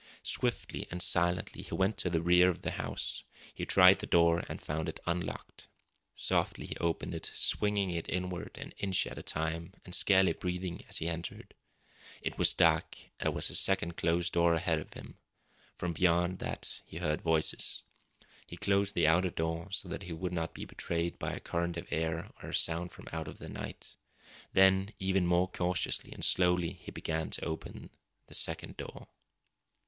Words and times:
Swiftly 0.23 0.87
and 0.89 0.99
silently 0.99 1.61
he 1.61 1.75
went 1.75 1.95
to 1.95 2.09
the 2.09 2.23
rear 2.23 2.49
of 2.49 2.63
the 2.63 2.71
house. 2.71 3.23
He 3.53 3.67
tried 3.67 3.99
the 3.99 4.07
door 4.07 4.43
and 4.49 4.59
found 4.59 4.89
it 4.89 4.99
unlocked. 5.05 5.67
Softly 6.15 6.65
he 6.65 6.75
opened 6.77 7.13
it, 7.13 7.31
swinging 7.35 7.91
it 7.91 8.09
inward 8.09 8.57
an 8.57 8.71
inch 8.79 9.05
at 9.05 9.19
a 9.19 9.21
time, 9.21 9.73
and 9.85 9.93
scarcely 9.93 10.33
breathing 10.33 10.83
as 10.89 10.97
he 10.97 11.07
entered. 11.07 11.53
It 12.23 12.39
was 12.39 12.51
dark, 12.51 12.97
and 12.99 13.11
there 13.25 13.31
was 13.31 13.51
a 13.51 13.53
second 13.53 13.95
closed 13.95 14.33
door 14.33 14.55
ahead 14.55 14.79
of 14.79 14.93
him. 14.95 15.19
From 15.75 15.93
beyond 15.93 16.39
that 16.39 16.81
he 16.83 16.97
heard 16.97 17.21
voices. 17.21 17.83
He 18.47 18.57
closed 18.57 18.95
the 18.95 19.05
outer 19.05 19.29
door 19.29 19.69
so 19.71 19.87
that 19.87 20.01
he 20.01 20.13
would 20.13 20.33
not 20.33 20.55
be 20.55 20.65
betrayed 20.65 21.19
by 21.19 21.33
a 21.33 21.39
current 21.39 21.77
of 21.77 21.85
air 21.91 22.31
or 22.41 22.49
a 22.49 22.55
sound 22.55 22.91
from 22.91 23.07
out 23.13 23.27
of 23.27 23.37
the 23.37 23.49
night. 23.49 23.93
Then, 24.53 24.93
even 24.97 25.27
more 25.27 25.47
cautiously 25.47 26.11
and 26.11 26.25
slowly, 26.25 26.71
he 26.73 26.89
began 26.89 27.29
to 27.29 27.45
open 27.45 27.91
the 28.25 28.33
second 28.33 28.77
door. 28.77 29.07